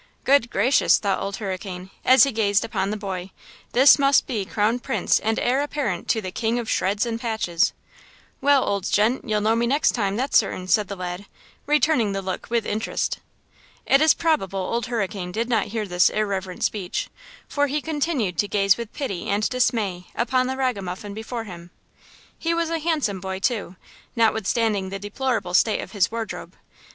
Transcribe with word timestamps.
"Good 0.23 0.49
gracious!" 0.49 0.97
thought 0.97 1.21
Old 1.21 1.35
Hurricane, 1.35 1.91
as 2.03 2.23
he 2.23 2.31
gazed 2.31 2.65
upon 2.65 2.89
the 2.89 2.97
boy, 2.97 3.29
"this 3.73 3.99
must 3.99 4.25
be 4.25 4.45
crown 4.45 4.79
prince 4.79 5.19
and 5.19 5.37
heir 5.37 5.61
apparent 5.61 6.07
to 6.07 6.21
the 6.21 6.31
'king 6.31 6.57
of 6.57 6.67
shreds 6.67 7.05
and 7.05 7.21
patches!'" 7.21 7.71
"Well, 8.41 8.63
old 8.67 8.89
gent! 8.91 9.29
you'll 9.29 9.41
know 9.41 9.55
me 9.55 9.67
next 9.67 9.91
time, 9.91 10.15
that's 10.15 10.39
certain," 10.39 10.67
said 10.67 10.87
the 10.87 10.95
lad, 10.95 11.27
returning 11.67 12.13
the 12.13 12.23
look 12.23 12.49
with 12.49 12.65
interest. 12.65 13.19
It 13.85 14.01
is 14.01 14.15
probable 14.15 14.57
Old 14.73 14.87
Hurricane 14.87 15.31
did 15.31 15.47
not 15.47 15.67
hear 15.67 15.85
this 15.87 16.09
irreverent 16.09 16.63
speech, 16.63 17.07
for 17.47 17.67
he 17.67 17.79
continued 17.79 18.39
to 18.39 18.47
gaze 18.47 18.77
with 18.77 18.91
pity 18.93 19.27
and 19.27 19.47
dismay 19.47 20.07
upon 20.15 20.47
the 20.47 20.57
ragamuffin 20.57 21.13
before 21.13 21.43
him. 21.43 21.69
He 22.39 22.55
was 22.55 22.71
a 22.71 22.79
handsome 22.79 23.19
boy, 23.21 23.37
too, 23.37 23.75
notwithstanding 24.15 24.89
the 24.89 24.97
deplorable 24.97 25.53
state 25.53 25.79
of 25.79 25.91
his 25.91 26.09
wardrobe. 26.09 26.55